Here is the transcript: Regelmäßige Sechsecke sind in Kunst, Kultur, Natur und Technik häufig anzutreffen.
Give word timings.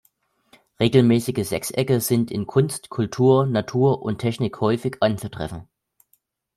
Regelmäßige 0.79 1.47
Sechsecke 1.47 2.01
sind 2.01 2.31
in 2.31 2.47
Kunst, 2.47 2.89
Kultur, 2.89 3.45
Natur 3.45 4.01
und 4.01 4.17
Technik 4.17 4.59
häufig 4.59 4.97
anzutreffen. 4.99 5.67